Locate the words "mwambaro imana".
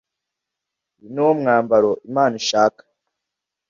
1.39-2.33